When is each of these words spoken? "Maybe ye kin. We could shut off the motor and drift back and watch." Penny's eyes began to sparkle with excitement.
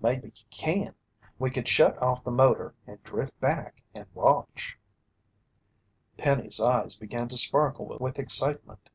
"Maybe 0.00 0.28
ye 0.28 0.44
kin. 0.48 0.94
We 1.40 1.50
could 1.50 1.66
shut 1.66 2.00
off 2.00 2.22
the 2.22 2.30
motor 2.30 2.76
and 2.86 3.02
drift 3.02 3.40
back 3.40 3.82
and 3.96 4.06
watch." 4.14 4.78
Penny's 6.16 6.60
eyes 6.60 6.94
began 6.94 7.26
to 7.26 7.36
sparkle 7.36 7.86
with 7.98 8.16
excitement. 8.20 8.90